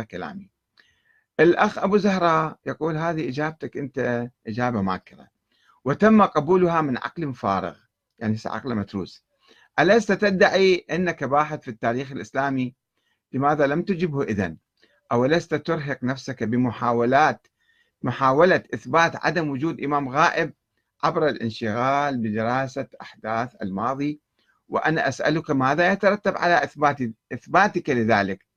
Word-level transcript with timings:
كلامي 0.00 0.50
الأخ 1.40 1.78
أبو 1.78 1.96
زهراء 1.96 2.58
يقول 2.66 2.96
هذه 2.96 3.28
إجابتك 3.28 3.76
أنت 3.76 4.28
إجابة 4.46 4.82
معكرة 4.82 5.28
وتم 5.84 6.22
قبولها 6.22 6.80
من 6.80 6.96
عقل 6.96 7.34
فارغ 7.34 7.76
يعني 8.18 8.36
عقل 8.46 8.74
متروس. 8.74 9.24
ألست 9.78 10.12
تدعي 10.12 10.86
أنك 10.90 11.24
باحث 11.24 11.60
في 11.60 11.68
التاريخ 11.68 12.12
الإسلامي؟ 12.12 12.74
لماذا 13.32 13.66
لم 13.66 13.82
تجبه 13.82 14.22
إذن؟ 14.22 14.56
أو 15.12 15.26
لست 15.26 15.54
ترهق 15.54 16.04
نفسك 16.04 16.42
بمحاولات 16.42 17.46
محاولة 18.02 18.62
إثبات 18.74 19.26
عدم 19.26 19.50
وجود 19.50 19.80
إمام 19.80 20.08
غائب 20.08 20.52
عبر 21.04 21.28
الانشغال 21.28 22.18
بدراسة 22.18 22.88
أحداث 23.00 23.54
الماضي؟ 23.62 24.20
وأنا 24.68 25.08
أسألك 25.08 25.50
ماذا 25.50 25.92
يترتب 25.92 26.36
على 26.36 26.64
إثبات 26.64 26.98
إثباتك 27.32 27.90
لذلك؟ 27.90 28.51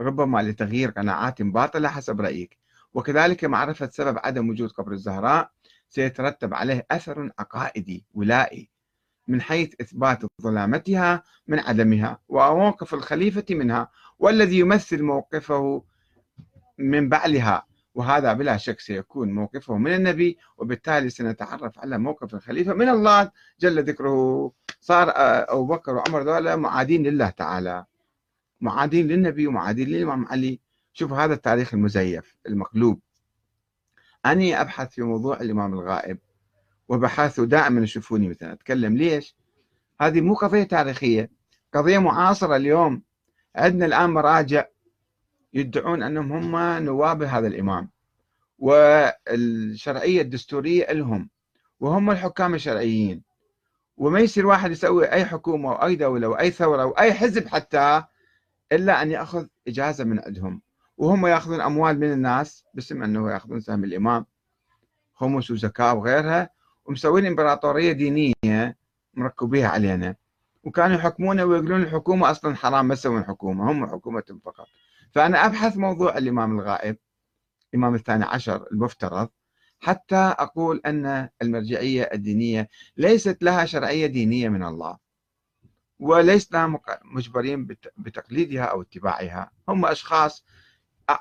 ربما 0.00 0.42
لتغيير 0.42 0.90
قناعات 0.90 1.42
باطلة 1.42 1.88
حسب 1.88 2.20
رأيك. 2.20 2.58
وكذلك 2.94 3.44
معرفة 3.44 3.88
سبب 3.92 4.18
عدم 4.18 4.48
وجود 4.50 4.70
قبر 4.70 4.92
الزهراء 4.92 5.50
سيترتب 5.88 6.54
عليه 6.54 6.86
أثر 6.90 7.30
عقائدي 7.38 8.04
ولائي 8.14 8.70
من 9.28 9.40
حيث 9.40 9.74
إثبات 9.80 10.18
ظلامتها 10.42 11.22
من 11.46 11.58
عدمها 11.58 12.18
وموقف 12.28 12.94
الخليفة 12.94 13.44
منها 13.50 13.90
والذي 14.18 14.58
يمثل 14.58 15.02
موقفه 15.02 15.84
من 16.78 17.08
بعلها. 17.08 17.66
وهذا 17.94 18.32
بلا 18.32 18.56
شك 18.56 18.80
سيكون 18.80 19.32
موقفه 19.32 19.76
من 19.76 19.94
النبي 19.94 20.38
وبالتالي 20.56 21.10
سنتعرف 21.10 21.78
على 21.78 21.98
موقف 21.98 22.34
الخليفة 22.34 22.74
من 22.74 22.88
الله 22.88 23.30
جل 23.60 23.82
ذكره. 23.82 24.52
صار 24.80 25.12
أبو 25.14 25.66
بكر 25.66 25.94
وعمر 25.94 26.22
دولة 26.22 26.56
معادين 26.56 27.02
لله 27.02 27.30
تعالى. 27.30 27.84
معادين 28.60 29.08
للنبي 29.08 29.46
ومعادين 29.46 29.88
للإمام 29.88 30.26
علي. 30.26 30.60
شوفوا 30.92 31.16
هذا 31.16 31.34
التاريخ 31.34 31.74
المزيف 31.74 32.36
المقلوب. 32.46 33.00
أني 34.26 34.60
أبحث 34.60 34.90
في 34.90 35.02
موضوع 35.02 35.40
الإمام 35.40 35.72
الغائب 35.72 36.18
وبحثه 36.88 37.44
دائما 37.44 37.80
يشوفوني 37.82 38.28
مثلا. 38.28 38.52
أتكلم 38.52 38.96
ليش؟ 38.96 39.36
هذه 40.00 40.20
مو 40.20 40.34
قضية 40.34 40.62
تاريخية 40.62 41.30
قضية 41.74 41.98
معاصرة 41.98 42.56
اليوم. 42.56 43.02
عندنا 43.56 43.86
الآن 43.86 44.10
مراجع 44.10 44.64
يدعون 45.54 46.02
أنهم 46.02 46.32
هم 46.32 46.84
نواب 46.84 47.22
هذا 47.22 47.46
الإمام 47.46 47.90
والشرعية 48.58 50.22
الدستورية 50.22 50.92
لهم 50.92 51.30
وهم 51.80 52.10
الحكام 52.10 52.54
الشرعيين. 52.54 53.22
وما 53.96 54.20
يصير 54.20 54.46
واحد 54.46 54.70
يسوي 54.70 55.12
أي 55.12 55.24
حكومة 55.24 55.72
أو 55.72 55.86
أي 55.86 55.96
دولة 55.96 56.26
أو 56.26 56.38
أي 56.38 56.50
ثورة 56.50 56.82
أو 56.82 56.90
أي 56.90 57.12
حزب 57.12 57.48
حتى 57.48 58.04
إلا 58.72 59.02
أن 59.02 59.10
يأخذ 59.10 59.46
إجازة 59.68 60.04
من 60.04 60.20
عندهم. 60.20 60.62
وهم 60.96 61.26
يأخذون 61.26 61.60
أموال 61.60 62.00
من 62.00 62.12
الناس 62.12 62.64
باسم 62.74 63.02
أنه 63.02 63.30
يأخذون 63.30 63.60
سهم 63.60 63.84
الإمام. 63.84 64.26
خمس 65.14 65.50
وزكاة 65.50 65.94
وغيرها. 65.94 66.50
ومسوين 66.84 67.26
إمبراطورية 67.26 67.92
دينية 67.92 68.76
مركبيها 69.14 69.68
علينا. 69.68 70.14
وكانوا 70.64 70.96
يحكمونا 70.96 71.44
ويقولون 71.44 71.82
الحكومة 71.82 72.30
أصلا 72.30 72.56
حرام 72.56 72.88
ما 72.88 72.94
تسوون 72.94 73.24
حكومة 73.24 73.70
هم 73.70 73.86
حكومة 73.86 74.40
فقط. 74.44 74.66
فأنا 75.12 75.46
أبحث 75.46 75.76
موضوع 75.76 76.18
الإمام 76.18 76.58
الغائب 76.60 76.96
الإمام 77.74 77.94
الثاني 77.94 78.24
عشر 78.24 78.66
المفترض 78.72 79.28
حتى 79.80 80.16
أقول 80.16 80.80
أن 80.86 81.28
المرجعية 81.42 82.02
الدينية 82.02 82.68
ليست 82.96 83.42
لها 83.42 83.64
شرعية 83.64 84.06
دينية 84.06 84.48
من 84.48 84.64
الله. 84.64 84.96
ولسنا 85.98 86.80
مجبرين 87.04 87.66
بتقليدها 87.96 88.64
أو 88.64 88.82
اتباعها. 88.82 89.50
هم 89.68 89.86
أشخاص 89.86 90.44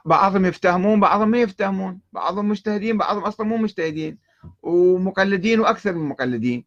بعضهم 0.06 0.46
يفتهمون 0.46 1.00
بعضهم 1.00 1.30
ما 1.30 1.42
يفتهمون. 1.42 2.02
بعضهم 2.12 2.50
مجتهدين 2.50 2.98
بعضهم 2.98 3.24
أصلا 3.24 3.48
مو 3.48 3.58
مجتهدين 3.58 4.18
ومقلدين 4.62 5.60
وأكثر 5.60 5.94
من 5.94 6.10
مقلدين. 6.10 6.66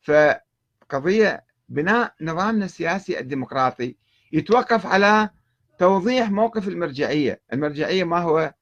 فقضية 0.00 1.44
بناء 1.68 2.14
نظامنا 2.20 2.64
السياسي 2.64 3.20
الديمقراطي 3.20 3.96
يتوقف 4.32 4.86
على 4.86 5.30
توضيح 5.78 6.30
موقف 6.30 6.68
المرجعية. 6.68 7.40
المرجعية 7.52 8.04
ما 8.04 8.18
هو 8.18 8.54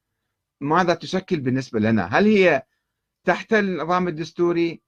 ماذا 0.61 0.93
تشكل 0.93 1.39
بالنسبة 1.39 1.79
لنا؟ 1.79 2.05
هل 2.05 2.25
هي 2.25 2.63
تحت 3.25 3.53
النظام 3.53 4.07
الدستوري؟ 4.07 4.81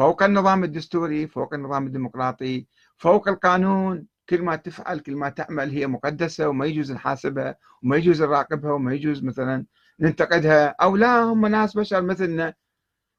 فوق 0.00 0.22
النظام 0.22 0.64
الدستوري 0.64 1.26
فوق 1.26 1.54
النظام 1.54 1.86
الديمقراطي 1.86 2.66
فوق 2.96 3.28
القانون. 3.28 4.06
كل 4.28 4.42
ما 4.42 4.56
تفعل 4.56 4.98
كل 4.98 5.16
ما 5.16 5.28
تعمل 5.28 5.70
هي 5.70 5.86
مقدسة 5.86 6.48
وما 6.48 6.66
يجوز 6.66 6.92
نحاسبها 6.92 7.56
وما 7.82 7.96
يجوز 7.96 8.22
نراقبها 8.22 8.72
وما 8.72 8.94
يجوز 8.94 9.24
مثلا 9.24 9.66
ننتقدها. 10.00 10.66
أو 10.68 10.96
لا 10.96 11.22
هم 11.22 11.46
ناس 11.46 11.74
بشر 11.76 12.02
مثلنا 12.02 12.54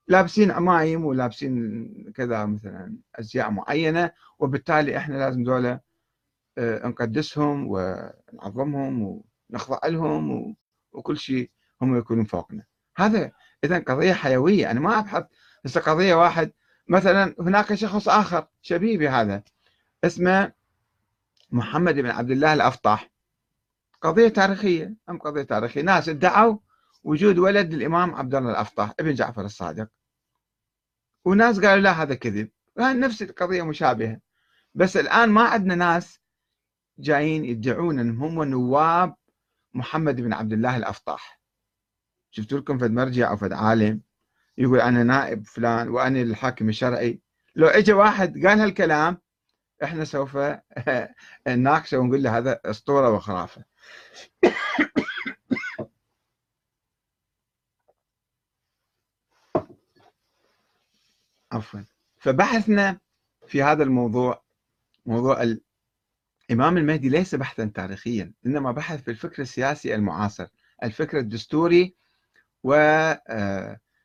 لابسين 0.07 0.51
عمايم 0.51 1.05
ولابسين 1.05 2.11
كذا 2.15 2.45
مثلا 2.45 2.97
أزياء 3.15 3.51
معينة 3.51 4.11
وبالتالي 4.39 4.97
إحنا 4.97 5.15
لازم 5.15 5.43
دولة 5.43 5.79
آه، 6.57 6.87
نقدسهم 6.87 7.67
ونعظمهم 7.69 9.21
ونخضع 9.49 9.87
لهم 9.87 10.55
وكل 10.91 11.17
شيء 11.17 11.51
هم 11.81 11.97
يكونون 11.97 12.25
فوقنا. 12.25 12.63
هذا 12.97 13.31
إذا 13.63 13.79
قضية 13.79 14.13
حيوية. 14.13 14.71
أنا 14.71 14.79
ما 14.79 14.99
أبحث. 14.99 15.23
هسه 15.65 15.81
قضية 15.81 16.15
واحد 16.15 16.51
مثلا 16.91 17.35
هناك 17.40 17.74
شخص 17.74 18.09
آخر 18.09 18.47
شبيبي 18.62 19.09
هذا 19.09 19.44
اسمه 20.03 20.52
محمد 21.52 21.96
بن 21.96 22.09
عبد 22.09 22.31
الله 22.31 22.53
الأفطح 22.53 23.12
قضية 24.02 24.28
تاريخية 24.28 24.96
أم 25.09 25.18
قضية 25.18 25.44
تاريخية؟ 25.44 25.81
ناس 25.81 26.09
ادعوا 26.09 26.57
وجود 27.03 27.38
ولد 27.38 27.74
للإمام 27.74 28.16
عبد 28.16 28.35
الله 28.35 28.52
الأفطح 28.52 28.94
ابن 29.00 29.13
جعفر 29.13 29.46
الصادق. 29.46 29.88
وناس 31.25 31.59
قالوا 31.59 31.84
لا 31.84 31.91
هذا 31.91 32.16
كذب. 32.16 32.50
نفس 32.78 33.22
القضية 33.22 33.63
مشابهة. 33.63 34.19
بس 34.75 34.97
الآن 34.97 35.29
ما 35.29 35.41
عندنا 35.41 35.75
ناس 35.75 36.19
جايين 37.00 37.46
يدعون 37.46 38.00
أنهم 38.00 38.40
هم 38.40 38.44
نواب 38.44 39.16
محمد 39.73 40.22
بن 40.22 40.34
عبد 40.34 40.53
الله 40.53 40.78
الأفطح 40.78 41.41
شفتوا 42.31 42.59
لكم 42.59 42.78
فد 42.78 42.91
مرجع 42.91 43.29
أو 43.29 43.38
فد 43.38 43.53
عالم؟ 43.53 44.02
يقول 44.57 44.81
أنا 44.81 45.03
نائب 45.03 45.45
فلان 45.45 45.89
وأنا 45.89 46.22
الحاكم 46.22 46.69
الشرعي. 46.69 47.19
لو 47.56 47.67
اجى 47.67 47.94
واحد 47.94 48.45
قال 48.47 48.59
هالكلام 48.59 49.17
إحنا 49.84 50.06
سوف 50.06 50.38
نناقشه 51.47 51.97
ونقول 52.00 52.23
له 52.23 52.38
هذا 52.38 52.59
أسطورة 52.66 53.09
وخرافة. 53.09 53.63
عفوا. 61.51 61.79
فبحثنا 62.17 63.00
في 63.47 63.63
هذا 63.63 63.84
الموضوع 63.84 64.44
موضوع 65.06 65.44
الإمام 66.51 66.78
المهدي 66.78 67.09
ليس 67.09 67.35
بحثا 67.35 67.72
تاريخيا 67.75 68.34
إنما 68.45 68.72
بحث 68.72 69.01
في 69.01 69.11
الفكر 69.11 69.41
السياسي 69.41 69.95
المعاصر 69.95 70.47
الفكر 70.84 71.17
الدستوري 71.19 71.95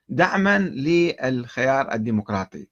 ودعما 0.08 0.58
للخيار 0.58 1.94
الديمقراطي. 1.94 2.68